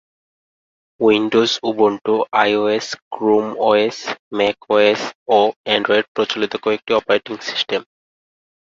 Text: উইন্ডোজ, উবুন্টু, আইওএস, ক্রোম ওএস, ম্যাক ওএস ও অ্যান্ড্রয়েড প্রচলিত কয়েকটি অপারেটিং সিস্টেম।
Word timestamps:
উইন্ডোজ, 0.99 1.51
উবুন্টু, 1.69 2.15
আইওএস, 2.41 2.87
ক্রোম 3.13 3.47
ওএস, 3.61 3.97
ম্যাক 4.37 4.57
ওএস 4.71 5.01
ও 5.29 5.39
অ্যান্ড্রয়েড 5.65 6.05
প্রচলিত 6.15 6.53
কয়েকটি 6.63 6.91
অপারেটিং 6.99 7.35
সিস্টেম। 7.49 7.81